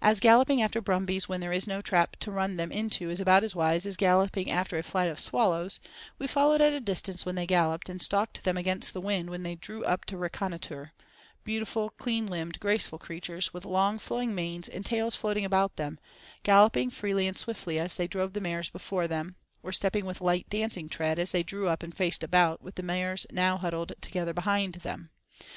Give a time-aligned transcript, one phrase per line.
[0.00, 3.44] As galloping after brumbies when there is no trap to run them into is about
[3.44, 5.78] as wise as galloping after a flight of swallows,
[6.18, 9.44] we followed at a distance when they galloped, and stalked them against the wind when
[9.44, 10.90] they drew up to reconnoitre:
[11.44, 16.00] beautiful, clean limbed, graceful creatures, with long flowing manes and tails floating about them,
[16.42, 20.44] galloping freely and swiftly as they drove the mares before them, or stepping with light,
[20.50, 24.32] dancing tread as they drew up and faced about, with the mares now huddled together
[24.34, 25.10] behind them.